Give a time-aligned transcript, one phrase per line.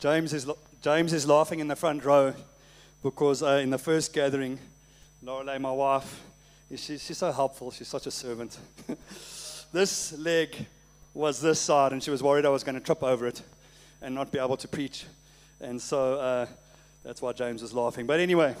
[0.00, 0.50] James is,
[0.80, 2.32] James is laughing in the front row
[3.02, 4.58] because uh, in the first gathering,
[5.22, 6.22] Lorelei, my wife,
[6.70, 7.70] she, she's so helpful.
[7.70, 8.58] She's such a servant.
[9.74, 10.56] this leg
[11.12, 13.42] was this side, and she was worried I was going to trip over it
[14.00, 15.04] and not be able to preach.
[15.60, 16.46] And so uh,
[17.04, 18.06] that's why James was laughing.
[18.06, 18.56] But anyway,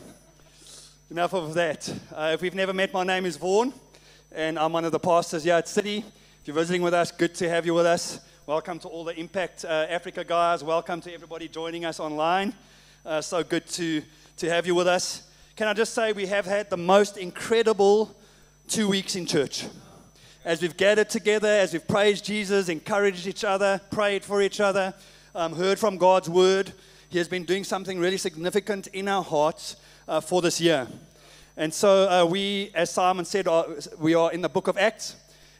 [1.10, 1.90] enough of that.
[2.14, 3.72] Uh, if we've never met, my name is Vaughan,
[4.30, 6.04] and I'm one of the pastors here at City.
[6.42, 8.20] If you're visiting with us, good to have you with us.
[8.50, 10.64] Welcome to all the Impact uh, Africa guys.
[10.64, 12.52] Welcome to everybody joining us online.
[13.06, 14.02] Uh, so good to,
[14.38, 15.22] to have you with us.
[15.54, 18.12] Can I just say we have had the most incredible
[18.66, 19.66] two weeks in church.
[20.44, 24.94] As we've gathered together, as we've praised Jesus, encouraged each other, prayed for each other,
[25.32, 26.72] um, heard from God's word,
[27.08, 29.76] He has been doing something really significant in our hearts
[30.08, 30.88] uh, for this year.
[31.56, 35.14] And so uh, we, as Simon said, are, we are in the book of Acts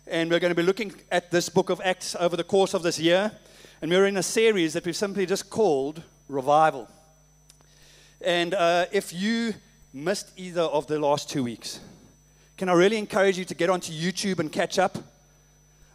[0.06, 2.82] and we're going to be looking at this book of Acts over the course of
[2.82, 3.32] this year.
[3.82, 6.88] And we're in a series that we've simply just called Revival.
[8.20, 9.54] And uh, if you
[9.92, 11.80] missed either of the last two weeks,
[12.56, 14.98] can I really encourage you to get onto YouTube and catch up?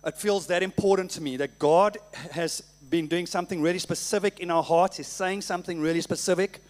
[0.06, 1.97] It feels that important to me that God
[2.31, 4.97] has been doing something really specific in our hearts.
[4.97, 6.62] He's saying something really specific.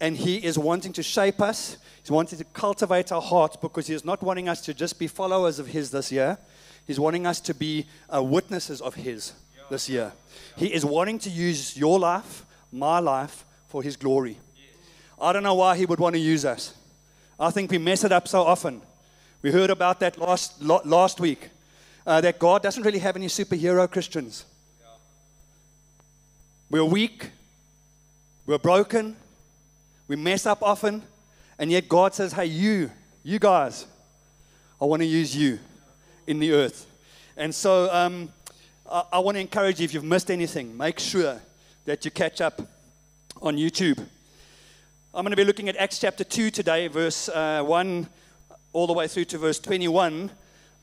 [0.00, 1.76] And He is wanting to shape us.
[2.02, 5.06] He's wanting to cultivate our hearts because He is not wanting us to just be
[5.06, 6.38] followers of His this year.
[6.86, 9.32] He's wanting us to be uh, witnesses of His
[9.70, 10.12] this year.
[10.56, 14.38] He is wanting to use your life, my life, for His glory.
[15.20, 16.74] I don't know why He would want to use us.
[17.38, 18.80] I think we mess it up so often.
[19.42, 21.50] We heard about that last, last week.
[22.06, 24.46] Uh, that God doesn't really have any superhero Christians.
[26.70, 27.32] We're weak,
[28.46, 29.14] we're broken,
[30.08, 31.02] we mess up often,
[31.58, 32.90] and yet God says, Hey, you,
[33.22, 33.86] you guys,
[34.80, 35.58] I want to use you
[36.26, 36.86] in the earth.
[37.36, 38.30] And so um,
[38.90, 41.40] I, I want to encourage you if you've missed anything, make sure
[41.84, 42.60] that you catch up
[43.40, 43.98] on YouTube.
[45.14, 48.08] I'm going to be looking at Acts chapter 2 today, verse uh, 1
[48.72, 50.30] all the way through to verse 21.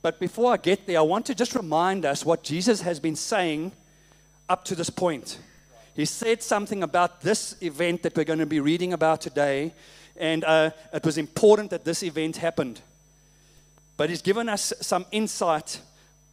[0.01, 3.16] But before I get there, I want to just remind us what Jesus has been
[3.16, 3.72] saying
[4.49, 5.39] up to this point.
[5.95, 9.73] He said something about this event that we're going to be reading about today,
[10.17, 12.81] and uh, it was important that this event happened.
[13.95, 15.79] But he's given us some insight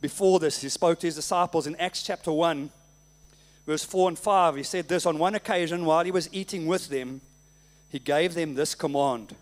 [0.01, 0.61] before this.
[0.63, 2.71] He spoke to his disciples in Acts chapter 1,
[3.65, 4.57] verse 4 and 5.
[4.57, 7.21] He said this On one occasion, while he was eating with them,
[7.89, 9.37] he gave them this command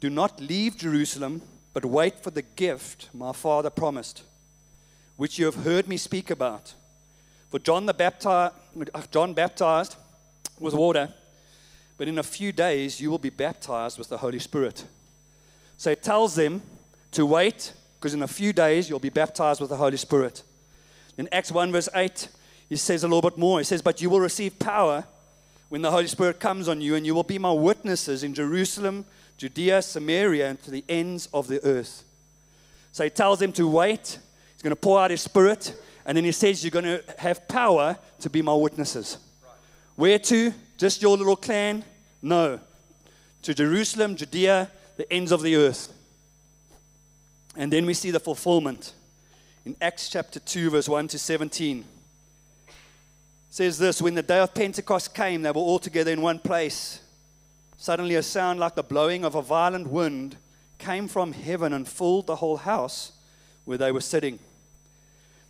[0.00, 1.42] Do not leave Jerusalem,
[1.74, 4.22] but wait for the gift my father promised,
[5.18, 6.72] which you have heard me speak about.
[7.52, 8.54] For John, the baptized,
[8.94, 9.96] uh, John baptized
[10.58, 11.12] with water,
[11.98, 14.86] but in a few days you will be baptized with the Holy Spirit.
[15.76, 16.62] So he tells them
[17.10, 20.42] to wait, because in a few days you'll be baptized with the Holy Spirit.
[21.18, 22.26] In Acts 1, verse 8,
[22.70, 23.58] he says a little bit more.
[23.58, 25.04] He says, But you will receive power
[25.68, 29.04] when the Holy Spirit comes on you, and you will be my witnesses in Jerusalem,
[29.36, 32.02] Judea, Samaria, and to the ends of the earth.
[32.92, 34.18] So he tells them to wait.
[34.54, 35.74] He's going to pour out his Spirit,
[36.04, 39.18] and then he says, You're going to have power to be my witnesses.
[39.96, 40.52] Where to?
[40.78, 41.84] Just your little clan?
[42.20, 42.58] No.
[43.42, 45.92] To Jerusalem, Judea, the ends of the earth.
[47.56, 48.94] And then we see the fulfillment
[49.64, 51.78] in Acts chapter 2, verse 1 to 17.
[51.78, 52.74] It
[53.50, 57.00] says this When the day of Pentecost came, they were all together in one place.
[57.76, 60.36] Suddenly, a sound like the blowing of a violent wind
[60.78, 63.12] came from heaven and filled the whole house
[63.64, 64.38] where they were sitting.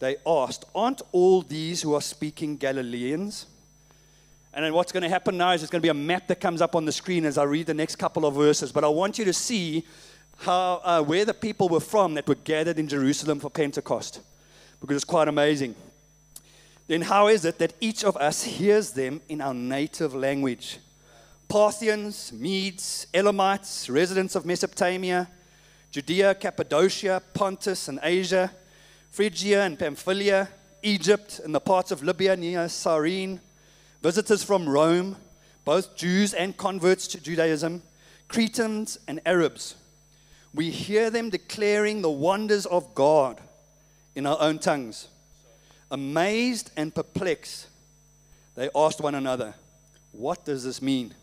[0.00, 3.46] they asked, Aren't all these who are speaking Galileans?
[4.52, 6.40] And then what's going to happen now is there's going to be a map that
[6.40, 8.72] comes up on the screen as I read the next couple of verses.
[8.72, 9.86] But I want you to see
[10.38, 14.20] how, uh, where the people were from that were gathered in Jerusalem for Pentecost
[14.80, 15.76] because it's quite amazing.
[16.88, 20.78] Then, how is it that each of us hears them in our native language?
[21.48, 25.28] Parthians, Medes, Elamites, residents of Mesopotamia,
[25.92, 28.50] Judea, Cappadocia, Pontus, and Asia,
[29.10, 30.48] Phrygia and Pamphylia,
[30.82, 33.40] Egypt, and the parts of Libya near Cyrene,
[34.02, 35.16] visitors from Rome,
[35.64, 37.82] both Jews and converts to Judaism,
[38.28, 39.74] Cretans and Arabs.
[40.54, 43.40] We hear them declaring the wonders of God
[44.14, 45.08] in our own tongues.
[45.90, 47.66] Amazed and perplexed,
[48.54, 49.54] they asked one another,
[50.12, 51.14] What does this mean?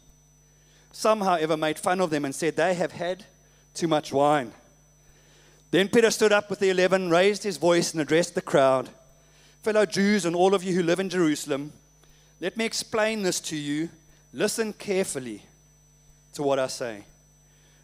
[0.91, 3.25] Some, however, made fun of them and said, They have had
[3.73, 4.51] too much wine.
[5.71, 8.89] Then Peter stood up with the eleven, raised his voice, and addressed the crowd
[9.67, 11.73] Fellow Jews and all of you who live in Jerusalem,
[12.39, 13.89] let me explain this to you.
[14.31, 15.41] Listen carefully
[16.31, 17.03] to what I say.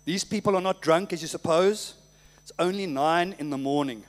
[0.06, 1.96] These people are not drunk as you suppose.
[2.42, 4.06] It's only nine in the morning.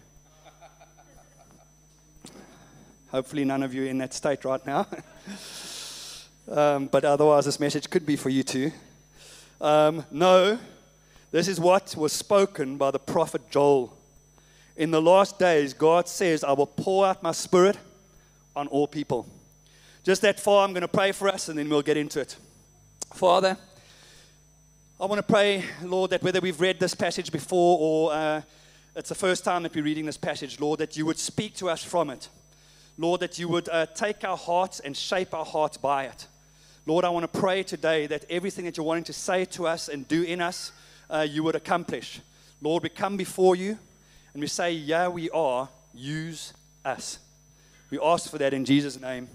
[3.10, 4.86] Hopefully, none of you are in that state right now.
[6.48, 8.70] um, but otherwise, this message could be for you too.
[9.60, 10.60] Um, no,
[11.34, 13.92] this is what was spoken by the prophet Joel.
[14.76, 17.76] In the last days, God says, I will pour out my spirit
[18.54, 19.26] on all people.
[20.04, 22.36] Just that far, I'm going to pray for us and then we'll get into it.
[23.14, 23.56] Father,
[25.00, 28.42] I want to pray, Lord, that whether we've read this passage before or uh,
[28.94, 31.68] it's the first time that we're reading this passage, Lord, that you would speak to
[31.68, 32.28] us from it.
[32.96, 36.28] Lord, that you would uh, take our hearts and shape our hearts by it.
[36.86, 39.88] Lord, I want to pray today that everything that you're wanting to say to us
[39.88, 40.70] and do in us,
[41.10, 42.20] uh, you would accomplish.
[42.60, 43.78] Lord, we come before you
[44.32, 45.68] and we say, Yeah, we are.
[45.92, 46.52] Use
[46.84, 47.18] us.
[47.90, 49.28] We ask for that in Jesus' name.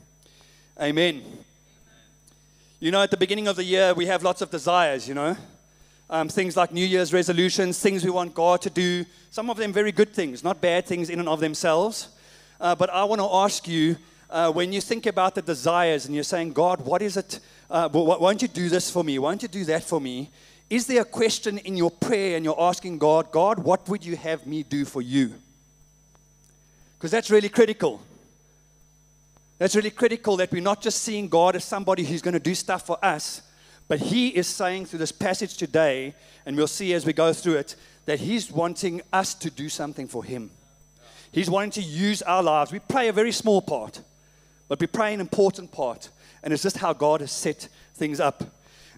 [0.80, 1.24] Amen.
[2.80, 5.36] You know, at the beginning of the year, we have lots of desires, you know.
[6.10, 9.06] Um, things like New Year's resolutions, things we want God to do.
[9.32, 12.10] Some of them very good things, not bad things in and of themselves.
[12.60, 13.96] Uh, but I want to ask you
[14.30, 17.40] uh, when you think about the desires and you're saying, God, what is it?
[17.70, 19.20] Uh, why don't you do this for me?
[19.20, 20.30] Why don't you do that for me?
[20.70, 24.16] Is there a question in your prayer and you're asking God, God, what would you
[24.16, 25.34] have me do for you?
[26.98, 28.02] Because that's really critical.
[29.58, 32.54] That's really critical that we're not just seeing God as somebody who's going to do
[32.54, 33.42] stuff for us,
[33.88, 36.14] but He is saying through this passage today,
[36.46, 37.76] and we'll see as we go through it,
[38.06, 40.52] that He's wanting us to do something for Him.
[41.32, 42.72] He's wanting to use our lives.
[42.72, 44.02] We play a very small part,
[44.68, 46.10] but we play an important part,
[46.44, 48.44] and it's just how God has set things up.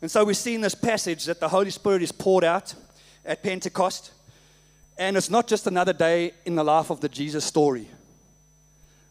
[0.02, 2.74] And so we see in this passage that the Holy Spirit is poured out
[3.24, 4.12] at Pentecost,
[4.98, 7.88] and it's not just another day in the life of the Jesus story.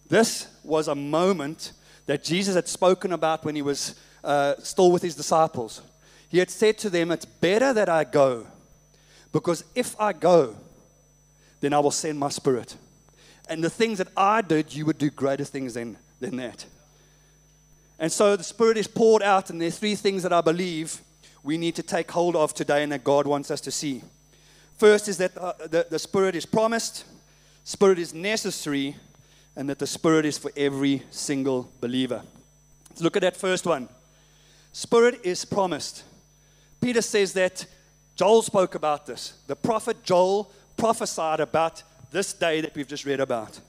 [0.09, 1.73] This was a moment
[2.07, 3.95] that Jesus had spoken about when he was
[4.25, 5.81] uh, still with his disciples.
[6.29, 8.47] He had said to them, It's better that I go,
[9.33, 10.57] because if I go,
[11.61, 12.77] then I will send my spirit.
[13.49, 16.67] And the things that I did, you would do greater things than, than that.
[18.01, 21.03] And so the Spirit is poured out, and there are three things that I believe
[21.43, 24.03] we need to take hold of today and that God wants us to see.
[24.79, 27.05] First is that uh, the, the Spirit is promised,
[27.65, 28.97] Spirit is necessary,
[29.55, 32.23] and that the Spirit is for every single believer.
[32.89, 33.89] Let's look at that first one.
[34.73, 36.05] Spirit is promised.
[36.81, 37.67] Peter says that
[38.17, 39.35] Joel spoke about this.
[39.47, 43.61] The prophet Joel prophesied about this day that we've just read about.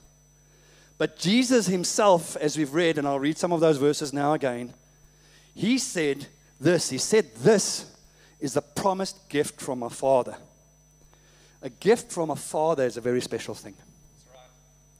[1.02, 4.72] But Jesus himself, as we've read, and I'll read some of those verses now again,
[5.52, 6.28] he said
[6.60, 6.90] this.
[6.90, 7.92] He said, This
[8.38, 10.36] is the promised gift from my Father.
[11.60, 13.74] A gift from a Father is a very special thing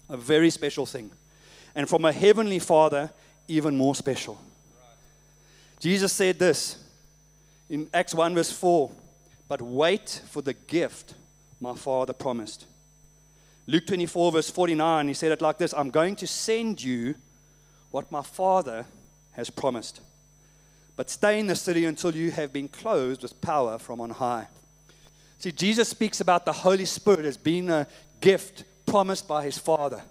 [0.08, 1.08] a very special thing.
[1.72, 3.08] And from a heavenly Father,
[3.46, 4.40] even more special.
[5.78, 6.82] Jesus said this
[7.70, 8.90] in Acts 1, verse 4
[9.46, 11.14] But wait for the gift
[11.60, 12.66] my Father promised.
[13.66, 17.14] Luke 24, verse 49, he said it like this I'm going to send you
[17.90, 18.86] what my Father
[19.32, 20.00] has promised.
[20.96, 24.48] But stay in the city until you have been clothed with power from on high.
[25.38, 27.86] See, Jesus speaks about the Holy Spirit as being a
[28.20, 30.02] gift promised by his Father.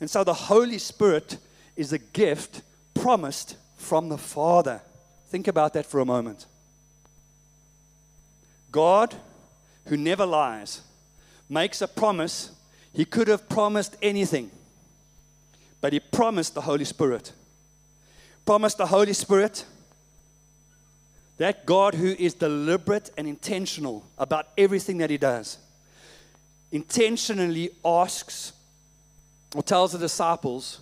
[0.00, 1.38] And so the Holy Spirit
[1.76, 2.62] is a gift
[2.94, 4.80] promised from the Father.
[5.28, 6.46] Think about that for a moment.
[8.72, 9.14] God,
[9.86, 10.82] who never lies,
[11.48, 12.50] makes a promise.
[12.96, 14.50] He could have promised anything,
[15.82, 17.30] but He promised the Holy Spirit.
[18.46, 19.66] Promised the Holy Spirit
[21.36, 25.58] that God who is deliberate and intentional about everything that He does
[26.72, 28.54] intentionally asks
[29.54, 30.80] or tells the disciples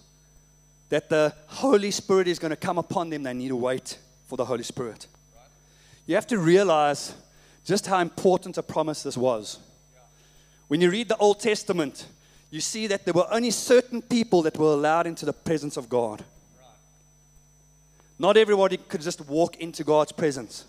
[0.91, 4.37] that the Holy Spirit is going to come upon them, they need to wait for
[4.37, 5.09] the Holy Spirit.
[6.07, 7.13] You have to realize
[7.65, 9.59] just how important a promise this was.
[10.69, 12.07] When you read the Old Testament,
[12.51, 15.89] you see that there were only certain people that were allowed into the presence of
[15.89, 16.25] God.
[18.19, 20.65] Not everybody could just walk into God's presence.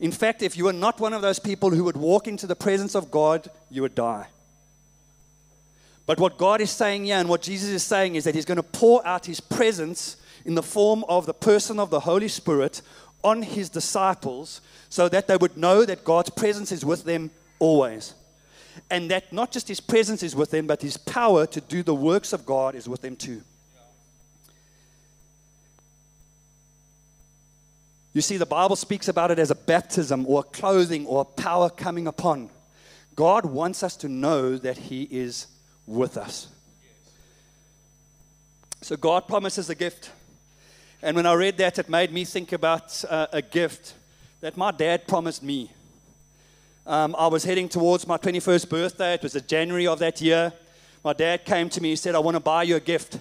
[0.00, 2.56] In fact, if you were not one of those people who would walk into the
[2.56, 4.26] presence of God, you would die.
[6.06, 8.56] But what God is saying here and what Jesus is saying is that He's going
[8.56, 12.80] to pour out His presence in the form of the person of the Holy Spirit
[13.22, 18.14] on His disciples so that they would know that God's presence is with them always.
[18.90, 21.94] And that not just His presence is with them, but His power to do the
[21.94, 23.42] works of God is with them too.
[28.14, 31.24] You see, the Bible speaks about it as a baptism or a clothing or a
[31.24, 32.50] power coming upon.
[33.14, 35.46] God wants us to know that He is
[35.86, 36.48] with us.
[38.80, 40.10] So God promises a gift.
[41.02, 43.94] And when I read that, it made me think about uh, a gift
[44.40, 45.70] that my dad promised me.
[46.88, 49.12] Um, I was heading towards my 21st birthday.
[49.12, 50.54] It was the January of that year.
[51.04, 51.90] My dad came to me.
[51.90, 53.18] He said, I want to buy you a gift.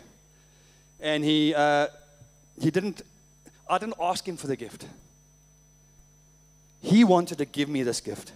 [1.01, 1.87] And he, uh,
[2.61, 3.01] he didn't,
[3.69, 4.87] I didn't ask him for the gift.
[6.81, 8.31] He wanted to give me this gift.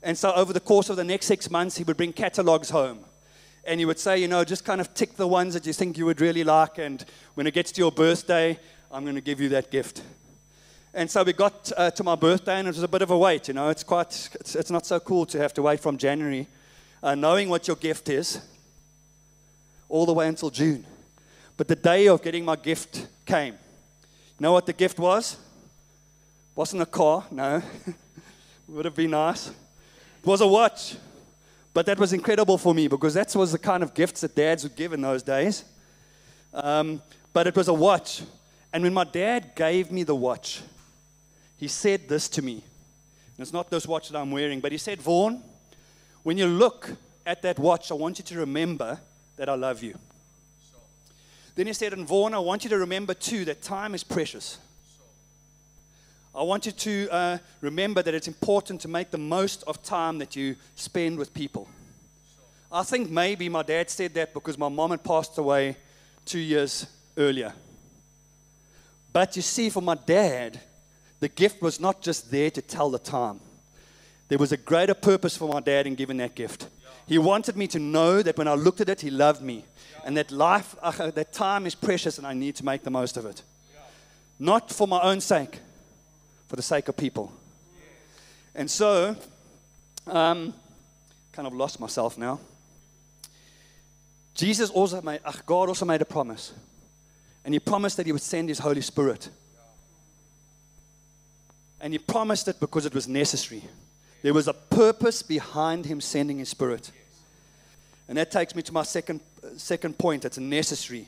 [0.00, 3.00] And so over the course of the next six months, he would bring catalogs home
[3.64, 5.98] and he would say, you know, just kind of tick the ones that you think
[5.98, 8.56] you would really like, and when it gets to your birthday,
[8.92, 10.02] I'm going to give you that gift.
[10.96, 13.18] And so we got uh, to my birthday, and it was a bit of a
[13.18, 13.48] wait.
[13.48, 16.46] You know, it's quite, it's, it's not so cool to have to wait from January,
[17.02, 18.40] uh, knowing what your gift is,
[19.90, 20.86] all the way until June.
[21.58, 23.52] But the day of getting my gift came.
[23.52, 25.36] You know what the gift was?
[26.54, 27.62] Wasn't a car, no.
[28.66, 29.48] would have been nice.
[29.48, 29.54] It
[30.24, 30.96] was a watch.
[31.74, 34.62] But that was incredible for me because that was the kind of gifts that dads
[34.62, 35.62] would give in those days.
[36.54, 37.02] Um,
[37.34, 38.22] but it was a watch.
[38.72, 40.62] And when my dad gave me the watch,
[41.56, 42.54] he said this to me.
[42.54, 45.42] And it's not this watch that I'm wearing, but he said, Vaughn,
[46.22, 46.90] when you look
[47.24, 48.98] at that watch, I want you to remember
[49.36, 49.98] that I love you.
[51.54, 54.58] Then he said, And Vaughn, I want you to remember too that time is precious.
[56.34, 60.18] I want you to uh, remember that it's important to make the most of time
[60.18, 61.66] that you spend with people.
[62.70, 65.76] I think maybe my dad said that because my mom had passed away
[66.26, 66.86] two years
[67.16, 67.54] earlier.
[69.14, 70.60] But you see, for my dad,
[71.20, 73.40] the gift was not just there to tell the time.
[74.28, 76.68] There was a greater purpose for my dad in giving that gift.
[77.06, 79.64] He wanted me to know that when I looked at it, he loved me.
[80.04, 83.16] And that life, uh, that time is precious and I need to make the most
[83.16, 83.42] of it.
[84.38, 85.60] Not for my own sake,
[86.48, 87.32] for the sake of people.
[88.54, 89.16] And so,
[90.06, 90.52] um,
[91.32, 92.40] kind of lost myself now.
[94.34, 96.52] Jesus also made, God also made a promise.
[97.44, 99.30] And he promised that he would send his Holy Spirit.
[101.86, 103.62] And he promised it because it was necessary.
[104.20, 106.90] There was a purpose behind him sending his Spirit.
[108.08, 109.20] And that takes me to my second,
[109.56, 110.24] second point.
[110.24, 111.06] It's necessary.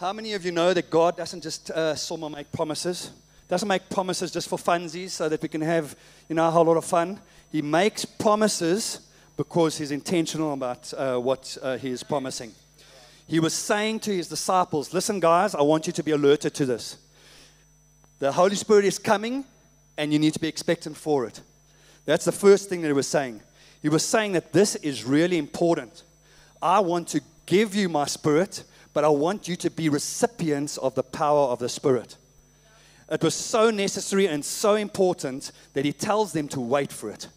[0.00, 3.12] How many of you know that God doesn't just uh, somehow make promises?
[3.46, 5.94] doesn't make promises just for funsies so that we can have,
[6.28, 7.20] you know, a whole lot of fun.
[7.52, 8.98] He makes promises
[9.36, 12.50] because he's intentional about uh, what uh, he is promising.
[13.28, 16.66] He was saying to his disciples, Listen, guys, I want you to be alerted to
[16.66, 16.96] this.
[18.18, 19.44] The Holy Spirit is coming,
[19.98, 21.40] and you need to be expectant for it.
[22.04, 23.40] That's the first thing that he was saying.
[23.82, 26.02] He was saying that this is really important.
[26.62, 30.94] I want to give you my spirit, but I want you to be recipients of
[30.94, 32.16] the power of the Spirit.
[33.10, 37.28] It was so necessary and so important that he tells them to wait for it.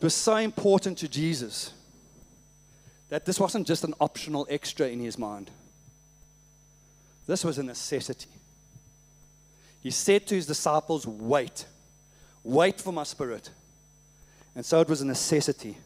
[0.00, 1.72] It was so important to Jesus
[3.10, 5.50] that this wasn't just an optional extra in his mind.
[7.30, 8.28] This was a necessity.
[9.84, 11.64] He said to his disciples, Wait,
[12.42, 13.50] wait for my spirit.
[14.56, 15.76] And so it was a necessity.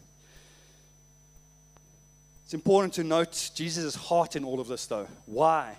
[2.44, 5.06] It's important to note Jesus' heart in all of this, though.
[5.26, 5.76] Why?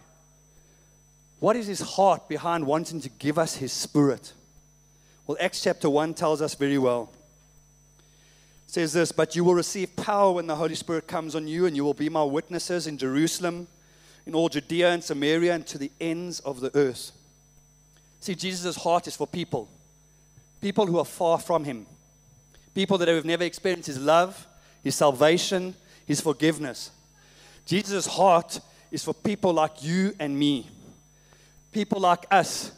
[1.40, 4.34] What is his heart behind wanting to give us his spirit?
[5.26, 7.12] Well, Acts chapter 1 tells us very well.
[8.68, 11.66] It says this, but you will receive power when the Holy Spirit comes on you,
[11.66, 13.68] and you will be my witnesses in Jerusalem,
[14.26, 17.12] in all Judea and Samaria, and to the ends of the earth.
[18.20, 19.70] See, Jesus' heart is for people,
[20.62, 21.86] people who are far from him,
[22.74, 24.48] people that have never experienced his love,
[24.84, 26.92] his salvation, his forgiveness.
[27.66, 28.60] Jesus' heart
[28.92, 30.70] is for people like you and me,
[31.72, 32.72] people like us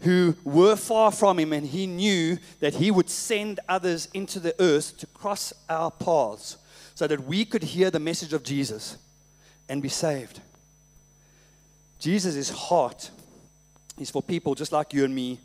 [0.00, 4.54] who were far from him, and he knew that he would send others into the
[4.60, 6.58] earth to cross our paths
[6.94, 8.98] so that we could hear the message of Jesus
[9.68, 10.40] and be saved.
[12.04, 13.10] Jesus' heart
[13.98, 15.40] is for people just like you and me,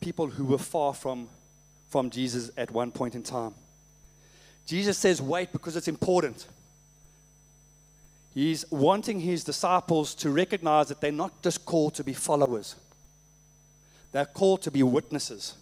[0.00, 1.28] people who were far from,
[1.90, 3.52] from Jesus at one point in time.
[4.64, 6.46] Jesus says, wait because it's important.
[8.32, 12.74] He's wanting his disciples to recognize that they're not just called to be followers,
[14.12, 15.56] they're called to be witnesses.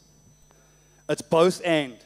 [1.08, 1.96] It's both and.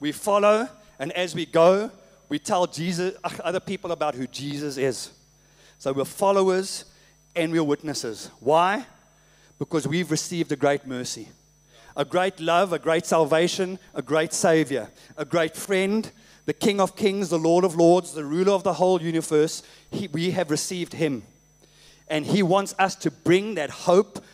[0.00, 0.66] We follow,
[0.98, 1.90] and as we go,
[2.30, 5.10] we tell Jesus, other people about who Jesus is.
[5.78, 6.84] So we're followers
[7.34, 8.30] and we're witnesses.
[8.40, 8.86] Why?
[9.58, 11.28] Because we've received a great mercy,
[11.96, 16.10] a great love, a great salvation, a great Savior, a great friend,
[16.46, 19.62] the King of Kings, the Lord of Lords, the ruler of the whole universe.
[19.90, 21.24] He, we have received him.
[22.08, 24.24] And he wants us to bring that hope,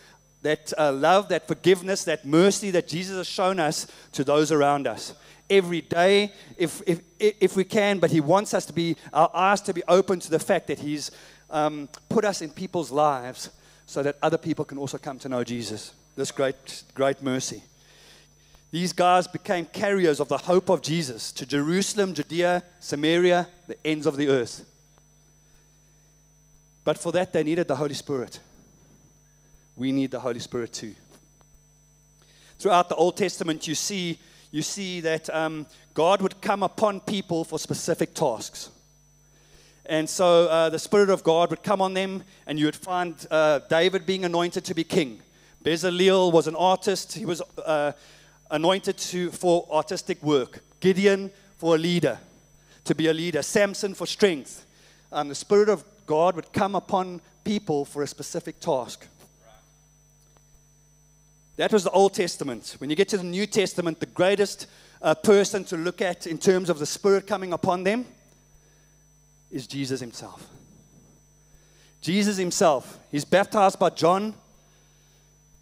[0.43, 4.87] that uh, love, that forgiveness, that mercy that Jesus has shown us to those around
[4.87, 5.15] us.
[5.49, 9.61] Every day, if, if, if we can, but he wants us to be, our eyes
[9.63, 11.11] to be open to the fact that he's
[11.53, 13.51] um, put us in people's lives
[13.87, 15.93] so that other people can also come to know Jesus.
[16.17, 17.63] This great, great mercy.
[18.71, 24.07] These guys became carriers of the hope of Jesus to Jerusalem, Judea, Samaria, the ends
[24.07, 24.65] of the earth.
[26.85, 28.41] But for that, they needed the Holy Spirit.
[29.77, 30.95] We need the Holy Spirit too.
[32.59, 34.19] Throughout the Old Testament, you see,
[34.51, 38.71] you see that um, God would come upon people for specific tasks.
[39.87, 43.15] And so uh, the Spirit of God would come on them, and you would find
[43.31, 45.21] uh, David being anointed to be king.
[45.65, 47.93] Bezalel was an artist, he was uh,
[48.51, 50.61] anointed to, for artistic work.
[50.81, 52.19] Gideon for a leader,
[52.85, 53.43] to be a leader.
[53.43, 54.67] Samson for strength.
[55.13, 59.07] Um, the Spirit of God would come upon people for a specific task.
[61.57, 62.77] That was the Old Testament.
[62.79, 64.67] When you get to the New Testament, the greatest
[65.03, 68.07] uh, person to look at in terms of the Spirit coming upon them
[69.53, 70.49] is Jesus himself.
[72.01, 72.99] Jesus himself.
[73.11, 74.35] He's baptized by John.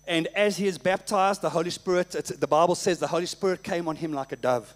[0.06, 3.88] And as he is baptized, the Holy Spirit, the Bible says the Holy Spirit came
[3.88, 4.72] on him like a dove.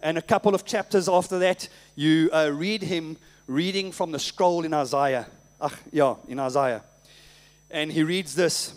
[0.00, 3.16] And a couple of chapters after that, you uh, read him
[3.46, 5.26] reading from the scroll in Isaiah.
[5.60, 6.82] Ach, yeah, in Isaiah.
[7.70, 8.74] And he reads this,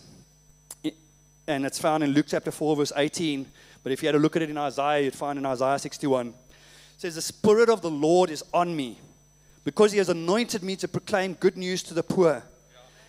[1.48, 3.46] and it's found in Luke chapter 4, verse 18.
[3.84, 6.28] But if you had a look at it in Isaiah, you'd find in Isaiah 61.
[6.28, 6.34] It
[6.98, 9.00] says, The Spirit of the Lord is on me
[9.68, 12.42] because he has anointed me to proclaim good news to the poor.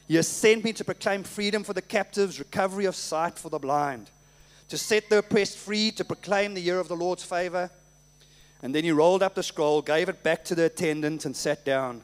[0.09, 3.61] He has sent me to proclaim freedom for the captives, recovery of sight for the
[3.61, 4.11] blind,
[4.69, 7.71] to set the oppressed free, to proclaim the year of the Lord's favor.
[8.61, 11.65] And then he rolled up the scroll, gave it back to the attendant, and sat
[11.65, 12.01] down.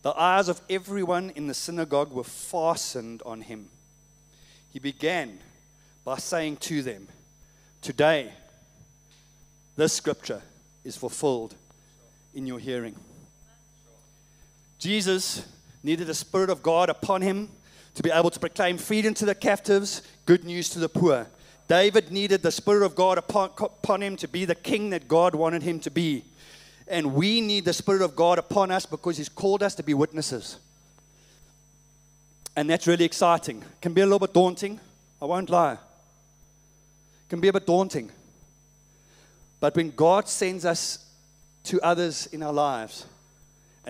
[0.00, 3.68] The eyes of everyone in the synagogue were fastened on him.
[4.72, 5.38] He began
[6.02, 7.08] by saying to them,
[7.82, 8.32] Today,
[9.76, 10.40] this scripture
[10.82, 11.54] is fulfilled
[12.34, 12.94] in your hearing.
[14.80, 15.46] Jesus
[15.82, 17.50] needed the Spirit of God upon him
[17.94, 21.26] to be able to proclaim freedom to the captives, good news to the poor.
[21.68, 25.34] David needed the Spirit of God upon, upon him to be the king that God
[25.34, 26.24] wanted him to be.
[26.88, 29.94] And we need the Spirit of God upon us because He's called us to be
[29.94, 30.58] witnesses.
[32.56, 33.64] And that's really exciting.
[33.80, 34.80] Can be a little bit daunting.
[35.22, 35.78] I won't lie.
[37.28, 38.10] Can be a bit daunting.
[39.60, 41.04] But when God sends us
[41.64, 43.06] to others in our lives,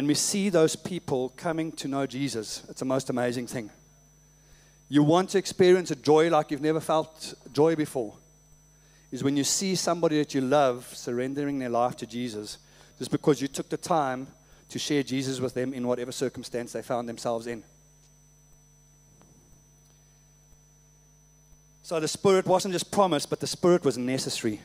[0.01, 3.69] and we see those people coming to know Jesus, it's the most amazing thing.
[4.89, 8.15] You want to experience a joy like you've never felt joy before,
[9.13, 12.57] is when you see somebody that you love surrendering their life to Jesus
[12.97, 14.27] just because you took the time
[14.71, 17.63] to share Jesus with them in whatever circumstance they found themselves in.
[21.83, 24.63] So the Spirit wasn't just promised, but the Spirit was necessary.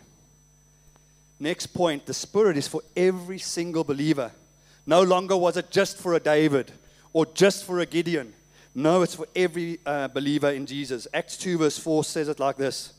[1.41, 4.32] Next point the Spirit is for every single believer.
[4.86, 6.71] No longer was it just for a David
[7.13, 8.34] or just for a Gideon.
[8.74, 11.08] No, it's for every uh, believer in Jesus.
[11.13, 12.93] Acts 2, verse 4 says it like this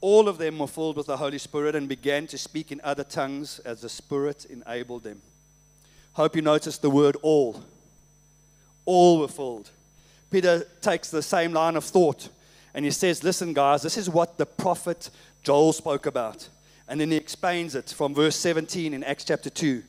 [0.00, 3.04] All of them were filled with the Holy Spirit and began to speak in other
[3.04, 5.20] tongues as the Spirit enabled them.
[6.12, 7.62] Hope you noticed the word all.
[8.84, 9.70] All were filled.
[10.30, 12.28] Peter takes the same line of thought
[12.72, 15.10] and he says, Listen, guys, this is what the prophet
[15.42, 16.48] Joel spoke about.
[16.88, 19.82] And then he explains it from verse 17 in Acts chapter 2.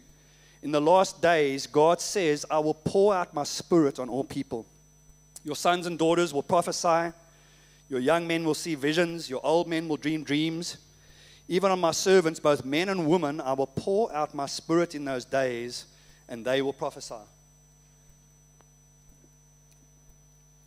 [0.67, 4.65] In the last days, God says, I will pour out my spirit on all people.
[5.45, 7.13] Your sons and daughters will prophesy.
[7.88, 9.30] Your young men will see visions.
[9.30, 10.75] Your old men will dream dreams.
[11.47, 15.06] Even on my servants, both men and women, I will pour out my spirit in
[15.06, 15.86] those days,
[16.27, 17.15] and they will prophesy.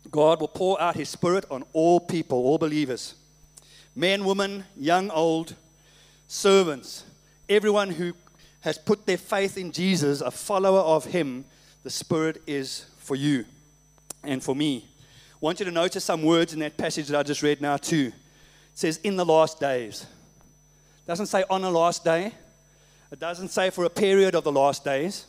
[0.09, 3.13] God will pour out his spirit on all people, all believers
[3.95, 5.53] men, women, young, old,
[6.27, 7.03] servants,
[7.47, 8.13] everyone who
[8.61, 11.45] has put their faith in Jesus, a follower of Him,
[11.83, 13.45] the Spirit is for you
[14.23, 14.85] and for me.
[15.33, 17.77] I want you to notice some words in that passage that I just read now,
[17.77, 18.07] too.
[18.07, 18.13] It
[18.75, 20.05] says, in the last days.
[21.03, 22.31] It doesn't say on the last day,
[23.11, 25.25] it doesn't say for a period of the last days.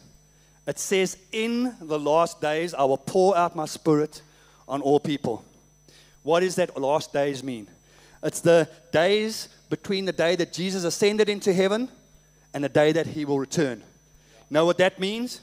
[0.67, 4.23] It says, in the last days, I will pour out my Spirit
[4.69, 5.45] on all people.
[6.23, 7.67] What does that last days mean?
[8.23, 11.89] It's the days between the day that Jesus ascended into heaven
[12.55, 13.83] and the day that he will return.
[14.51, 15.41] Know what that means?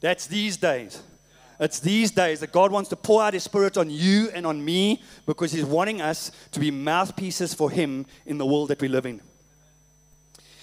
[0.00, 1.02] That's these days.
[1.60, 4.64] It's these days that God wants to pour out His Spirit on you and on
[4.64, 8.88] me because He's wanting us to be mouthpieces for Him in the world that we
[8.88, 9.20] live in.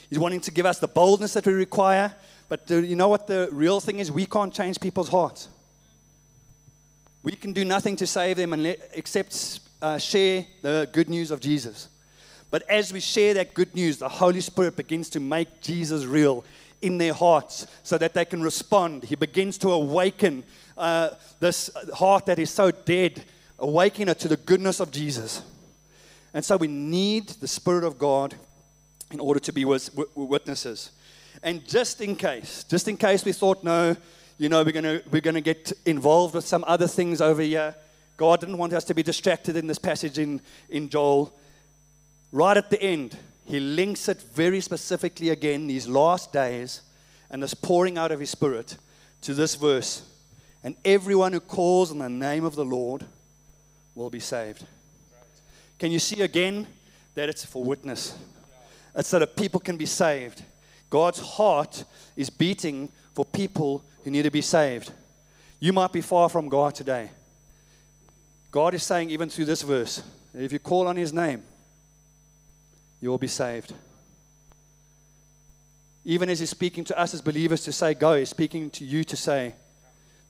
[0.09, 2.15] He's wanting to give us the boldness that we require.
[2.49, 4.11] But the, you know what the real thing is?
[4.11, 5.49] We can't change people's hearts.
[7.21, 11.89] We can do nothing to save them except uh, share the good news of Jesus.
[12.49, 16.45] But as we share that good news, the Holy Spirit begins to make Jesus real
[16.81, 19.03] in their hearts so that they can respond.
[19.03, 20.43] He begins to awaken
[20.77, 23.23] uh, this heart that is so dead,
[23.59, 25.41] awaken it to the goodness of Jesus.
[26.33, 28.35] And so we need the Spirit of God
[29.11, 30.91] in order to be witnesses.
[31.43, 33.95] And just in case, just in case we thought, no,
[34.37, 37.75] you know, we're going we're gonna get involved with some other things over here,
[38.17, 41.33] God didn't want us to be distracted in this passage in, in Joel.
[42.31, 46.81] Right at the end, he links it very specifically again, these last days,
[47.29, 48.77] and this pouring out of his Spirit,
[49.21, 50.01] to this verse.
[50.63, 53.05] And everyone who calls on the name of the Lord
[53.95, 54.65] will be saved.
[55.79, 56.67] Can you see again
[57.15, 58.17] that it's for witness?
[58.95, 60.43] It's so that people can be saved.
[60.89, 61.83] God's heart
[62.15, 64.91] is beating for people who need to be saved.
[65.59, 67.11] You might be far from God today.
[68.51, 70.01] God is saying, even through this verse,
[70.33, 71.43] if you call on His name,
[73.01, 73.73] you will be saved.
[76.05, 79.03] Even as He's speaking to us as believers to say, Go, He's speaking to you
[79.03, 79.53] to say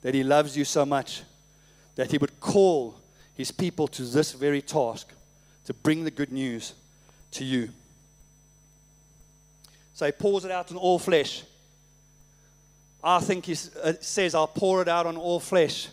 [0.02, 1.22] that He loves you so much
[1.96, 3.00] that He would call
[3.34, 5.12] His people to this very task
[5.66, 6.72] to bring the good news
[7.32, 7.68] to you.
[9.98, 11.42] So he pours it out on all flesh.
[13.02, 15.88] I think he uh, says, I'll pour it out on all flesh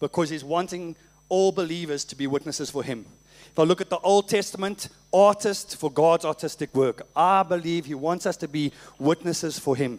[0.00, 0.96] because he's wanting
[1.28, 3.06] all believers to be witnesses for him.
[3.50, 7.94] If I look at the Old Testament, artist for God's artistic work, I believe he
[7.94, 9.98] wants us to be witnesses for him.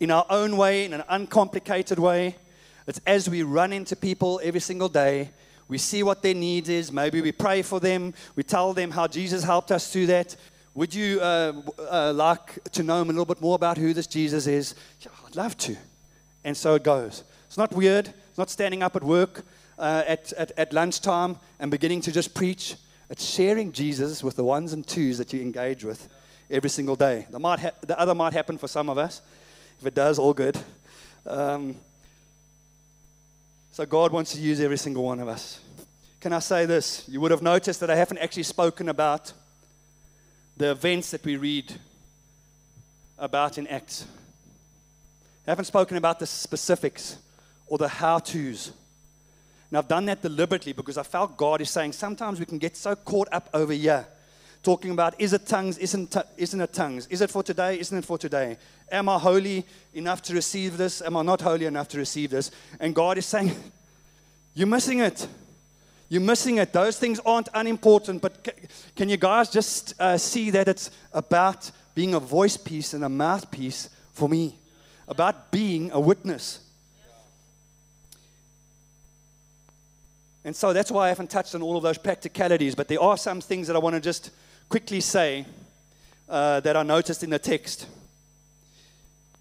[0.00, 2.36] In our own way, in an uncomplicated way.
[2.86, 5.30] It's as we run into people every single day,
[5.68, 6.92] we see what their needs is.
[6.92, 8.12] Maybe we pray for them.
[8.36, 10.36] We tell them how Jesus helped us through that.
[10.74, 14.46] Would you uh, uh, like to know a little bit more about who this Jesus
[14.46, 14.74] is?
[15.00, 15.76] Yeah, I'd love to.
[16.44, 17.24] And so it goes.
[17.46, 18.08] It's not weird.
[18.08, 19.44] It's not standing up at work
[19.82, 22.76] uh, at, at, at lunchtime and beginning to just preach.
[23.10, 26.08] It's sharing Jesus with the ones and twos that you engage with
[26.48, 27.26] every single day.
[27.28, 29.20] The, might ha- the other might happen for some of us.
[29.80, 30.56] If it does, all good.
[31.26, 31.74] Um,
[33.72, 35.58] so God wants to use every single one of us.
[36.20, 37.04] Can I say this?
[37.08, 39.32] You would have noticed that I haven't actually spoken about
[40.56, 41.74] the events that we read
[43.18, 44.06] about in Acts.
[45.44, 47.16] I haven't spoken about the specifics
[47.66, 48.70] or the how to's.
[49.72, 52.76] And I've done that deliberately because I felt God is saying sometimes we can get
[52.76, 54.06] so caught up over here,
[54.62, 57.06] talking about is it tongues, isn't, isn't it tongues?
[57.06, 58.58] Is it for today, isn't it for today?
[58.90, 61.00] Am I holy enough to receive this?
[61.00, 62.50] Am I not holy enough to receive this?
[62.80, 63.56] And God is saying,
[64.54, 65.26] You're missing it.
[66.10, 66.74] You're missing it.
[66.74, 68.46] Those things aren't unimportant, but
[68.94, 73.08] can you guys just uh, see that it's about being a voice piece and a
[73.08, 74.58] mouthpiece for me?
[75.08, 76.61] About being a witness.
[80.44, 83.16] And so that's why I haven't touched on all of those practicalities, but there are
[83.16, 84.30] some things that I want to just
[84.68, 85.46] quickly say
[86.28, 87.86] uh, that I noticed in the text.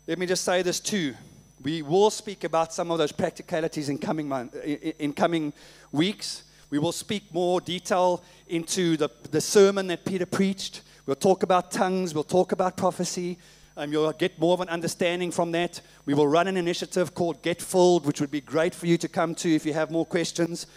[0.08, 1.16] Let me just say this too.
[1.64, 5.54] We will speak about some of those practicalities in coming, month, in, in coming
[5.92, 6.44] weeks.
[6.70, 10.82] We will speak more detail into the, the sermon that Peter preached.
[11.06, 12.14] We'll talk about tongues.
[12.14, 13.38] We'll talk about prophecy.
[13.78, 15.82] Um, you'll get more of an understanding from that.
[16.06, 19.08] We will run an initiative called Get Filled, which would be great for you to
[19.08, 20.68] come to if you have more questions.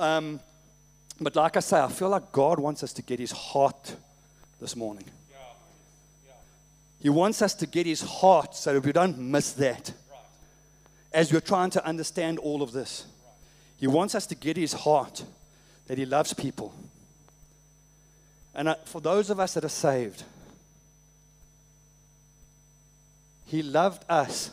[0.00, 0.40] Um,
[1.20, 3.94] but like I say, I feel like God wants us to get his heart
[4.60, 5.04] this morning.
[7.00, 9.92] He wants us to get his heart so that we don't miss that
[11.12, 13.06] as we're trying to understand all of this.
[13.78, 15.24] He wants us to get his heart
[15.90, 16.72] that He loves people.
[18.54, 20.22] And uh, for those of us that are saved,
[23.46, 24.52] He loved us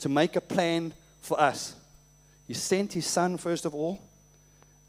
[0.00, 1.76] to make a plan for us.
[2.48, 4.00] He sent His Son, first of all,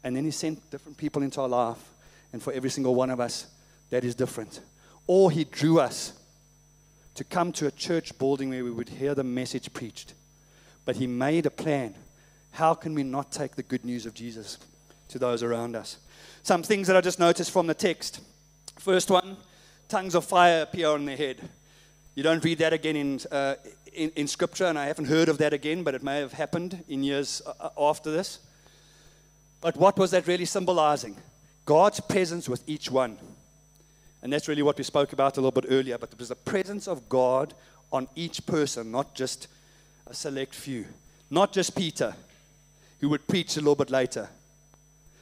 [0.04, 1.90] and then He sent different people into our life.
[2.32, 3.46] And for every single one of us,
[3.90, 4.60] that is different.
[5.08, 6.12] Or He drew us
[7.16, 10.14] to come to a church building where we would hear the message preached.
[10.84, 11.96] But He made a plan.
[12.52, 14.58] How can we not take the good news of Jesus
[15.08, 15.98] to those around us.
[16.42, 18.20] Some things that I just noticed from the text.
[18.78, 19.36] First one,
[19.88, 21.48] tongues of fire appear on their head.
[22.14, 23.54] You don't read that again in, uh,
[23.92, 26.84] in, in, Scripture, and I haven't heard of that again, but it may have happened
[26.88, 28.40] in years uh, uh, after this.
[29.64, 31.16] But what was that really symbolizing?
[31.64, 33.16] God's presence with each one.
[34.22, 36.34] And that's really what we spoke about a little bit earlier, but there was the
[36.34, 37.54] presence of God
[37.90, 39.48] on each person, not just
[40.06, 40.84] a select few.
[41.30, 42.14] Not just Peter,
[43.00, 44.28] who would preach a little bit later,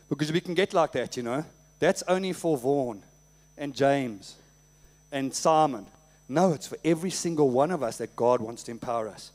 [0.08, 1.44] because we can get like that, you know.
[1.78, 3.00] That's only for Vaughan
[3.56, 4.34] and James
[5.12, 5.86] and Simon.
[6.28, 9.30] No, it's for every single one of us that God wants to empower us.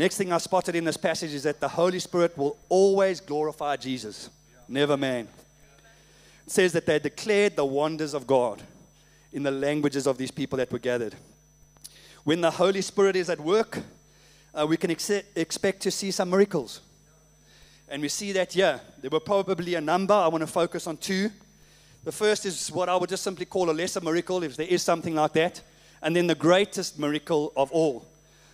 [0.00, 3.76] Next thing I spotted in this passage is that the Holy Spirit will always glorify
[3.76, 4.30] Jesus,
[4.66, 5.28] never man.
[6.46, 8.62] It says that they declared the wonders of God
[9.30, 11.16] in the languages of these people that were gathered.
[12.24, 13.78] When the Holy Spirit is at work,
[14.54, 16.80] uh, we can ex- expect to see some miracles.
[17.86, 20.14] And we see that yeah, There were probably a number.
[20.14, 21.30] I want to focus on two.
[22.04, 24.82] The first is what I would just simply call a lesser miracle, if there is
[24.82, 25.60] something like that.
[26.00, 28.06] And then the greatest miracle of all.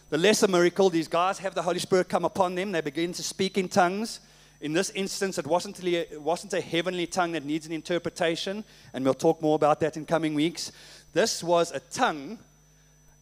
[0.09, 2.71] The lesser miracle, these guys have the Holy Spirit come upon them.
[2.71, 4.21] They begin to speak in tongues.
[4.61, 8.63] In this instance, it wasn't, it wasn't a heavenly tongue that needs an interpretation,
[8.95, 10.71] and we'll talk more about that in coming weeks.
[11.13, 12.39] This was a tongue,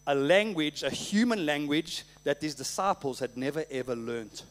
[0.05, 4.43] a language, a human language that these disciples had never ever learned,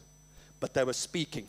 [0.59, 1.47] but they were speaking.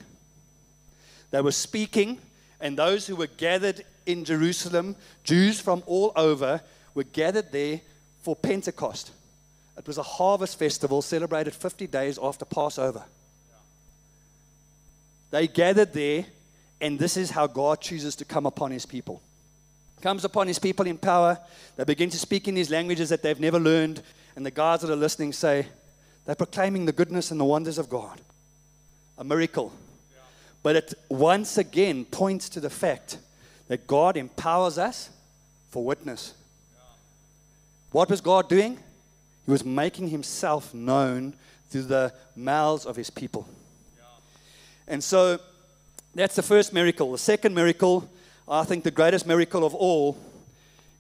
[1.33, 2.21] They were speaking,
[2.61, 4.95] and those who were gathered in Jerusalem,
[5.25, 6.61] Jews from all over,
[6.95, 7.81] were gathered there
[8.23, 9.11] for Pentecost.
[9.77, 13.05] It was a harvest festival celebrated 50 days after Passover.
[15.31, 16.25] They gathered there,
[16.81, 19.23] and this is how God chooses to come upon his people.
[20.01, 21.39] Comes upon his people in power.
[21.77, 24.03] They begin to speak in these languages that they've never learned,
[24.35, 25.67] and the guys that are listening say,
[26.25, 28.21] they're proclaiming the goodness and the wonders of God.
[29.19, 29.73] A miracle.
[30.63, 33.19] But it once again points to the fact
[33.69, 35.11] that God empowers us
[35.71, 36.35] for witness.
[37.93, 38.79] What was God doing?
[39.47, 41.35] He was making himself known
[41.71, 43.49] through the mouths of his people.
[44.89, 45.39] And so
[46.15, 47.13] that's the first miracle.
[47.13, 48.09] The second miracle,
[48.49, 50.19] I think the greatest miracle of all,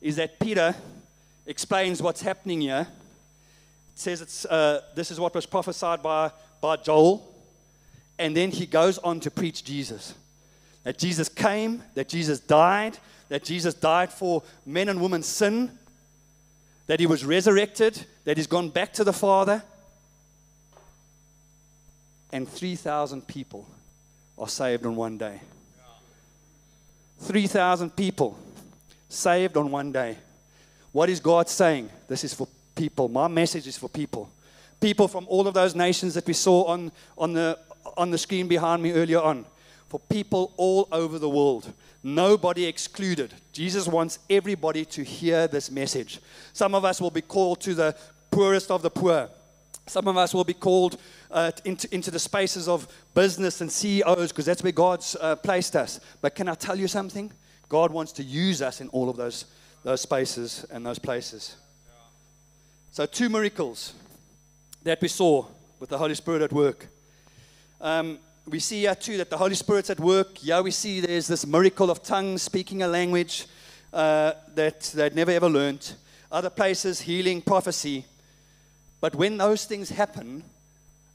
[0.00, 0.74] is that Peter
[1.46, 2.86] explains what's happening here.
[3.94, 6.30] It says it's, uh, this is what was prophesied by,
[6.60, 7.32] by Joel.
[8.18, 10.14] And then he goes on to preach Jesus.
[10.84, 15.76] That Jesus came, that Jesus died, that Jesus died for men and women's sin,
[16.86, 19.62] that he was resurrected, that he's gone back to the Father.
[22.32, 23.66] And 3,000 people
[24.38, 25.40] are saved on one day.
[27.20, 28.38] 3,000 people
[29.08, 30.16] saved on one day.
[30.92, 31.90] What is God saying?
[32.08, 33.08] This is for people.
[33.08, 34.30] My message is for people.
[34.80, 37.58] People from all of those nations that we saw on, on, the,
[37.96, 39.44] on the screen behind me earlier on.
[39.88, 41.72] For people all over the world.
[42.06, 43.34] Nobody excluded.
[43.50, 46.20] Jesus wants everybody to hear this message.
[46.52, 47.96] Some of us will be called to the
[48.30, 49.28] poorest of the poor.
[49.88, 50.98] Some of us will be called
[51.32, 55.74] uh, into, into the spaces of business and CEOs because that's where God's uh, placed
[55.74, 55.98] us.
[56.20, 57.32] But can I tell you something?
[57.68, 59.46] God wants to use us in all of those,
[59.82, 61.56] those spaces and those places.
[62.92, 63.94] So, two miracles
[64.84, 65.46] that we saw
[65.80, 66.86] with the Holy Spirit at work.
[67.80, 70.44] Um, we see here too that the Holy Spirit's at work.
[70.44, 73.46] Yeah, we see there's this miracle of tongues, speaking a language
[73.92, 75.92] uh, that they'd never ever learned.
[76.30, 78.04] Other places, healing, prophecy.
[79.00, 80.44] But when those things happen,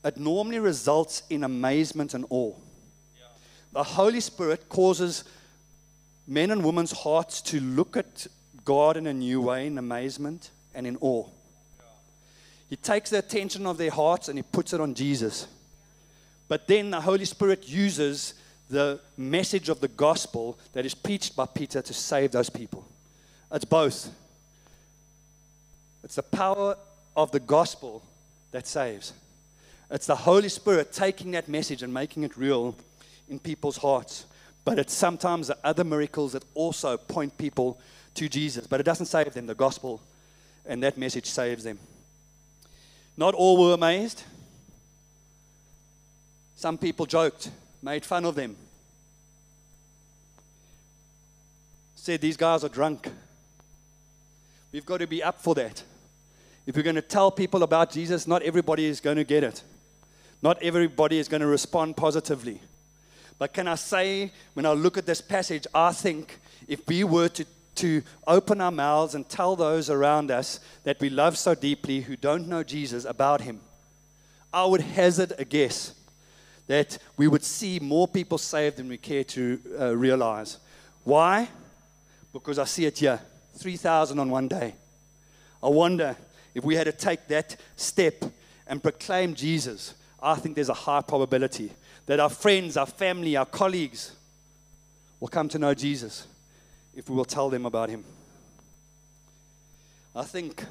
[0.03, 2.53] it normally results in amazement and awe.
[3.17, 3.27] Yeah.
[3.73, 5.23] The Holy Spirit causes
[6.27, 8.27] men and women's hearts to look at
[8.65, 11.25] God in a new way, in amazement and in awe.
[11.25, 11.85] Yeah.
[12.69, 15.47] He takes the attention of their hearts and he puts it on Jesus.
[16.51, 18.33] But then the Holy Spirit uses
[18.69, 22.85] the message of the gospel that is preached by Peter to save those people.
[23.53, 24.13] It's both.
[26.03, 26.75] It's the power
[27.15, 28.03] of the gospel
[28.51, 29.13] that saves.
[29.89, 32.75] It's the Holy Spirit taking that message and making it real
[33.29, 34.25] in people's hearts.
[34.65, 37.79] But it's sometimes the other miracles that also point people
[38.15, 38.67] to Jesus.
[38.67, 40.01] But it doesn't save them, the gospel
[40.65, 41.79] and that message saves them.
[43.15, 44.23] Not all were amazed.
[46.61, 47.49] Some people joked,
[47.81, 48.55] made fun of them,
[51.95, 53.09] said these guys are drunk.
[54.71, 55.81] We've got to be up for that.
[56.67, 59.63] If we're going to tell people about Jesus, not everybody is going to get it.
[60.43, 62.61] Not everybody is going to respond positively.
[63.39, 67.29] But can I say, when I look at this passage, I think if we were
[67.29, 67.45] to,
[67.77, 72.15] to open our mouths and tell those around us that we love so deeply who
[72.15, 73.61] don't know Jesus about him,
[74.53, 75.95] I would hazard a guess
[76.71, 80.57] that we would see more people saved than we care to uh, realize.
[81.03, 81.49] Why?
[82.31, 83.19] Because I see it here
[83.55, 84.73] 3,000 on one day.
[85.61, 86.15] I wonder
[86.55, 88.23] if we had to take that step
[88.67, 89.95] and proclaim Jesus.
[90.23, 91.71] I think there's a high probability
[92.05, 94.13] that our friends, our family, our colleagues
[95.19, 96.25] will come to know Jesus
[96.95, 98.05] if we will tell them about him.
[100.15, 100.63] I think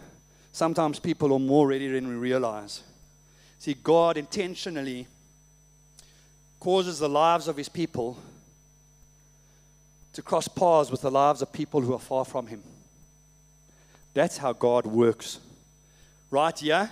[0.50, 2.84] sometimes people are more ready than we realize.
[3.58, 5.06] See, God intentionally
[6.60, 8.18] causes the lives of his people
[10.12, 12.62] to cross paths with the lives of people who are far from him.
[14.12, 15.38] That's how God works.
[16.30, 16.90] Right here,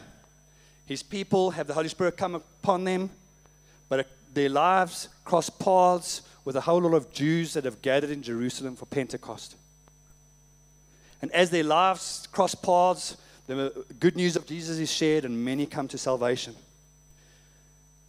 [0.86, 3.10] his people have the Holy Spirit come upon them,
[3.88, 8.22] but their lives cross paths with a whole lot of Jews that have gathered in
[8.22, 9.56] Jerusalem for Pentecost.
[11.20, 15.66] And as their lives cross paths, the good news of Jesus is shared, and many
[15.66, 16.54] come to salvation.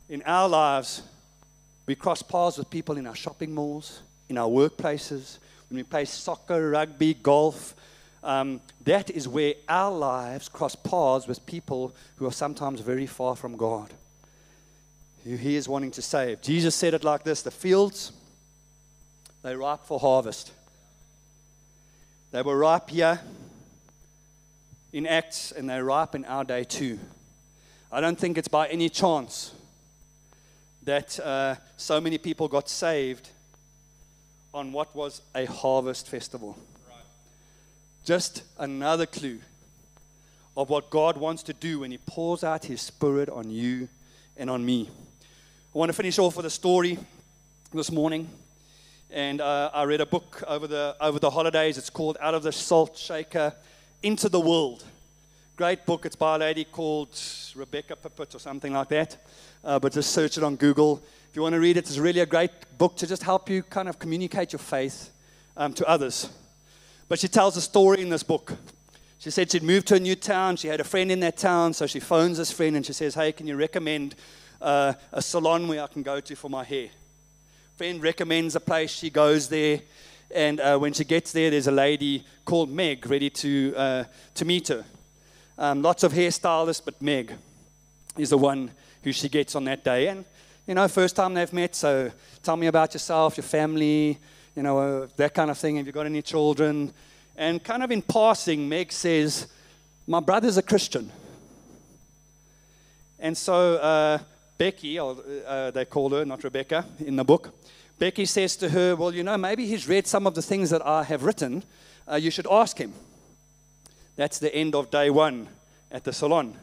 [0.08, 1.02] In our lives,
[1.90, 6.06] we cross paths with people in our shopping malls, in our workplaces, when we play
[6.06, 7.74] soccer, rugby, golf.
[8.24, 13.36] Um, that is where our lives cross paths with people who are sometimes very far
[13.36, 13.92] from God,
[15.24, 16.44] who He is wanting to save.
[16.44, 18.12] Jesus said it like this the fields,
[19.42, 20.52] they're ripe for harvest.
[22.30, 23.20] They were ripe here
[24.94, 27.00] in Acts, and they're ripe in our day too.
[27.92, 29.56] I don't think it's by any chance
[30.90, 33.30] that uh, so many people got saved
[34.56, 36.58] on what was a harvest festival.
[36.90, 36.98] Right.
[38.04, 39.38] Just another clue
[40.58, 43.88] of what God wants to do when He pours out His Spirit on you
[44.36, 44.90] and on me.
[45.76, 46.98] I want to finish off with a story
[47.72, 48.28] this morning.
[49.12, 51.78] And uh, I read a book over the, over the holidays.
[51.78, 53.54] It's called Out of the Salt Shaker
[54.02, 54.84] Into the World.
[55.60, 56.06] Great book.
[56.06, 57.22] It's by a lady called
[57.54, 59.18] Rebecca Pippert or something like that.
[59.62, 61.04] Uh, but just search it on Google.
[61.30, 63.64] If you want to read it, it's really a great book to just help you
[63.64, 65.10] kind of communicate your faith
[65.58, 66.30] um, to others.
[67.10, 68.54] But she tells a story in this book.
[69.18, 70.56] She said she'd moved to a new town.
[70.56, 73.16] She had a friend in that town, so she phones this friend and she says,
[73.16, 74.16] Hey, can you recommend
[74.62, 76.88] uh, a salon where I can go to for my hair?
[77.76, 79.82] friend recommends a place, she goes there.
[80.34, 84.04] And uh, when she gets there, there's a lady called Meg ready to, uh,
[84.36, 84.86] to meet her.
[85.60, 87.34] Um, lots of hairstylists, but Meg
[88.18, 88.72] is the one
[89.04, 90.08] who she gets on that day.
[90.08, 90.24] And,
[90.66, 92.10] you know, first time they've met, so
[92.42, 94.18] tell me about yourself, your family,
[94.56, 95.76] you know, uh, that kind of thing.
[95.76, 96.94] Have you got any children?
[97.36, 99.48] And kind of in passing, Meg says,
[100.08, 101.12] My brother's a Christian.
[103.20, 104.20] And so uh,
[104.58, 107.54] Becky, or uh, they call her, not Rebecca, in the book,
[107.98, 110.86] Becky says to her, Well, you know, maybe he's read some of the things that
[110.88, 111.64] I have written.
[112.10, 112.94] Uh, you should ask him.
[114.20, 115.48] That's the end of day one
[115.90, 116.54] at the salon.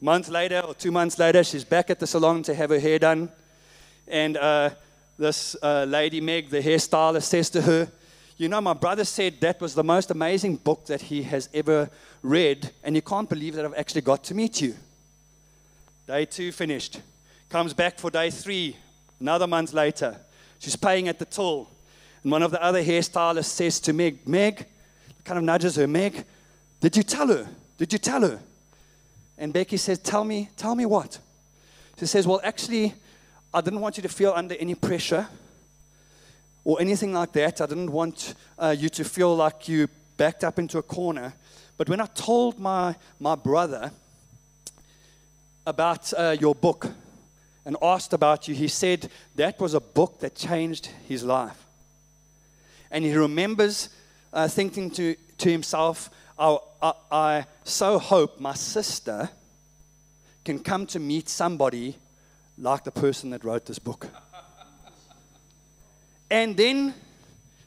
[0.00, 2.98] Month later, or two months later, she's back at the salon to have her hair
[2.98, 3.30] done.
[4.08, 4.70] And uh,
[5.16, 7.88] this uh, lady, Meg, the hairstylist, says to her,
[8.36, 11.88] You know, my brother said that was the most amazing book that he has ever
[12.20, 14.74] read, and you can't believe that I've actually got to meet you.
[16.08, 17.00] Day two finished.
[17.48, 18.76] Comes back for day three,
[19.20, 20.16] another month later.
[20.58, 21.70] She's paying at the till.
[22.24, 24.66] And one of the other hairstylists says to Meg, Meg,
[25.22, 26.24] kind of nudges her, Meg,
[26.80, 27.48] did you tell her?
[27.76, 28.40] Did you tell her?
[29.36, 31.18] And Becky says, Tell me, tell me what?
[31.98, 32.94] She says, Well, actually,
[33.52, 35.26] I didn't want you to feel under any pressure
[36.64, 37.60] or anything like that.
[37.60, 41.32] I didn't want uh, you to feel like you backed up into a corner.
[41.76, 43.92] But when I told my, my brother
[45.66, 46.88] about uh, your book,
[47.68, 51.66] and asked about you, he said that was a book that changed his life.
[52.90, 53.90] And he remembers
[54.32, 59.28] uh, thinking to, to himself, I, I, I so hope my sister
[60.44, 61.96] can come to meet somebody
[62.56, 64.08] like the person that wrote this book.
[66.30, 66.94] and then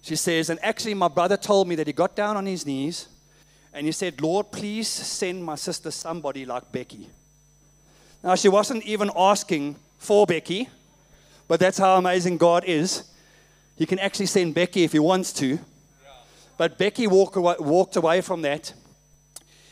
[0.02, 3.08] she says, and actually, my brother told me that he got down on his knees
[3.74, 7.10] and he said, Lord, please send my sister somebody like Becky.
[8.24, 10.70] Now, she wasn't even asking for Becky,
[11.48, 13.04] but that's how amazing God is.
[13.76, 15.60] He can actually send Becky if he wants to.
[16.62, 18.74] But Becky walk away, walked away from that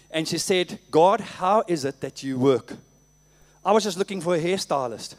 [0.09, 2.73] and she said, God, how is it that you work?
[3.63, 5.13] I was just looking for a hairstylist.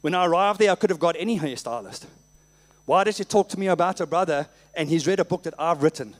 [0.00, 2.06] When I arrived there, I could have got any hairstylist.
[2.84, 5.54] Why did she talk to me about her brother and he's read a book that
[5.56, 6.16] I've written?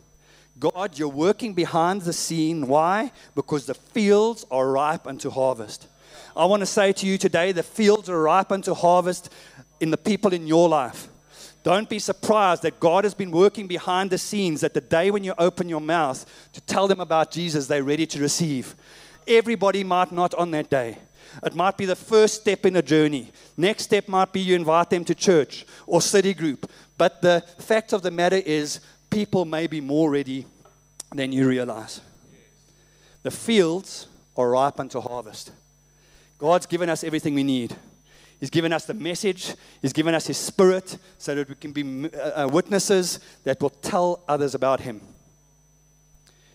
[0.60, 2.68] God, you're working behind the scene.
[2.68, 3.10] Why?
[3.34, 5.88] Because the fields are ripe unto harvest.
[6.36, 9.28] I want to say to you today the fields are ripe unto harvest
[9.80, 11.08] in the people in your life.
[11.62, 15.22] Don't be surprised that God has been working behind the scenes that the day when
[15.22, 18.74] you open your mouth to tell them about Jesus, they're ready to receive.
[19.28, 20.98] Everybody might not on that day.
[21.44, 23.30] It might be the first step in a journey.
[23.56, 26.68] Next step might be you invite them to church or city group.
[26.98, 30.46] But the fact of the matter is, people may be more ready
[31.14, 32.00] than you realize.
[33.22, 35.52] The fields are ripe unto harvest.
[36.38, 37.76] God's given us everything we need.
[38.42, 42.10] He's given us the message, He's given us His Spirit so that we can be
[42.10, 45.00] uh, uh, witnesses that will tell others about Him.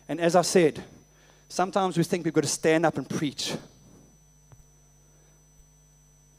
[0.10, 0.84] And as I said,
[1.48, 3.56] sometimes we think we've got to stand up and preach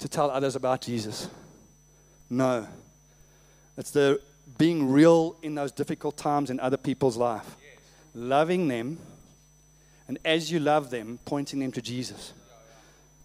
[0.01, 1.31] to tell others about Jesus.
[2.29, 2.69] No.
[3.79, 4.21] It's the
[4.59, 7.57] being real in those difficult times in other people's life,
[8.13, 8.99] loving them
[10.09, 12.33] And as you love them, pointing them to Jesus.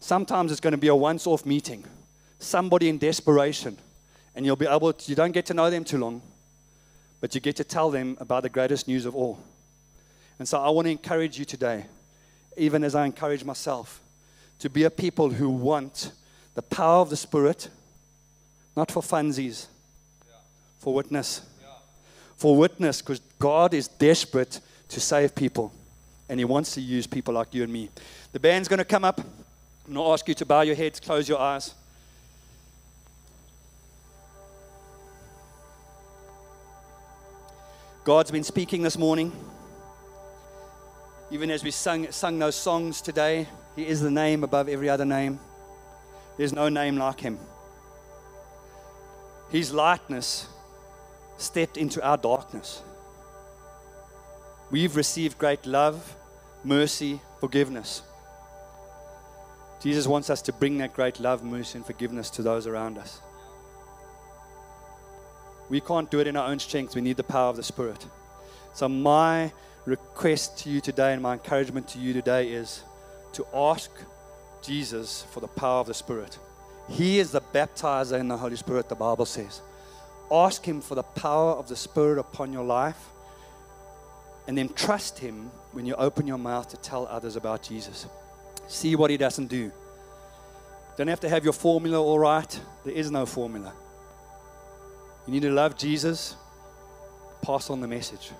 [0.02, 1.86] Sometimes it's going to be a once off meeting,
[2.40, 3.78] somebody in desperation,
[4.36, 6.22] and you'll be able to, you don't get to know them too long,
[7.22, 9.40] but you get to tell them about the greatest news of all.
[10.40, 11.86] And so I want to encourage you today,
[12.58, 14.02] even as I encourage myself,
[14.60, 16.12] to be a people who want
[16.56, 17.70] the power of the Spirit,
[18.76, 19.68] not for funsies,
[20.80, 21.42] for witness.
[22.36, 24.60] For witness, because God is desperate
[24.90, 25.72] to save people,
[26.28, 27.90] and He wants to use people like you and me.
[28.32, 29.20] The band's going to come up.
[29.20, 31.74] I'm going to ask you to bow your heads, close your eyes.
[38.04, 39.32] God's been speaking this morning.
[41.32, 43.48] Even as we sung, sung those songs today,
[43.78, 45.40] He is the name above every other name.
[46.36, 47.40] There's no name like Him.
[49.50, 50.48] His lightness
[51.38, 52.82] stepped into our darkness.
[54.70, 56.18] We've received great love,
[56.66, 58.02] mercy, forgiveness.
[59.82, 63.22] Jesus wants us to bring that great love, mercy, and forgiveness to those around us.
[65.70, 66.96] We can't do it in our own strength.
[66.96, 68.06] We need the power of the Spirit.
[68.74, 69.52] So, my
[69.86, 72.84] request to you today and my encouragement to you today is
[73.34, 73.92] to ask
[74.62, 76.38] Jesus for the power of the Spirit.
[76.90, 79.62] He is the baptizer in the Holy Spirit, the Bible says.
[80.32, 83.10] Ask Him for the power of the Spirit upon your life,
[84.48, 88.08] and then trust Him when you open your mouth to tell others about Jesus.
[88.68, 89.72] See what He doesn't do.
[90.98, 92.60] Don't have to have your formula all right.
[92.84, 93.74] There is no formula.
[95.26, 96.36] You need to love Jesus,
[97.42, 98.32] pass on the message.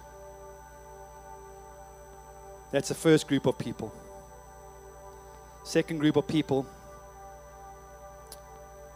[2.72, 3.94] That's the first group of people.
[5.64, 6.66] Second group of people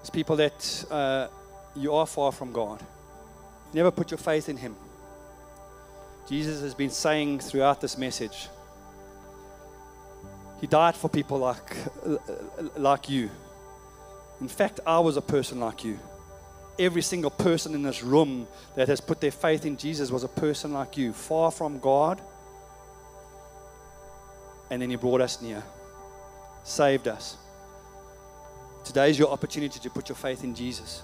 [0.04, 1.28] is people that uh,
[1.76, 2.84] you are far from God.
[3.74, 4.76] Never put your faith in Him.
[6.28, 8.50] Jesus has been saying throughout this message,
[10.60, 11.78] He died for people like,
[12.76, 13.30] like you.
[14.42, 16.00] In fact, I was a person like you.
[16.80, 20.28] Every single person in this room that has put their faith in Jesus was a
[20.28, 22.21] person like you, far from God.
[24.69, 25.63] And then He brought us near,
[26.63, 27.38] saved us.
[28.84, 31.01] Today is your opportunity to put your faith in Jesus.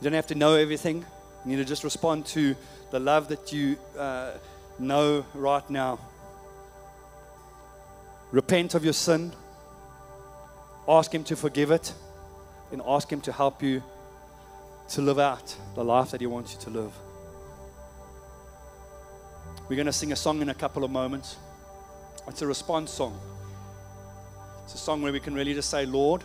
[0.00, 1.04] You don't have to know everything.
[1.44, 2.54] You need to just respond to
[2.90, 4.32] the love that you uh,
[4.78, 5.98] know right now.
[8.30, 9.32] Repent of your sin.
[10.86, 11.92] Ask Him to forgive it.
[12.70, 13.82] And ask Him to help you
[14.90, 16.92] to live out the life that He wants you to live.
[19.68, 21.36] We're going to sing a song in a couple of moments.
[22.26, 23.18] It's a response song.
[24.64, 26.24] It's a song where we can really just say, Lord,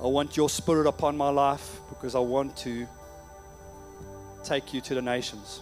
[0.00, 2.86] I want your spirit upon my life because I want to
[4.42, 5.60] take you to the nations.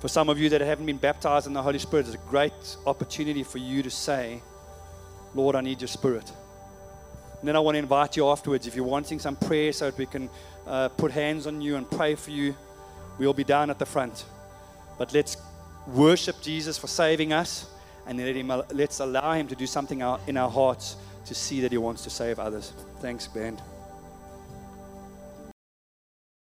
[0.00, 2.76] For some of you that haven't been baptized in the Holy Spirit, it's a great
[2.86, 4.42] opportunity for you to say,
[5.34, 6.30] Lord, I need your spirit.
[7.42, 9.98] And then I want to invite you afterwards, if you're wanting some prayer so that
[9.98, 10.30] we can
[10.64, 12.54] uh, put hands on you and pray for you,
[13.18, 14.24] we'll be down at the front.
[14.96, 15.36] But let's
[15.88, 17.66] worship Jesus for saving us
[18.06, 21.72] and let him, let's allow him to do something in our hearts to see that
[21.72, 22.72] He wants to save others.
[23.00, 23.60] Thanks, band.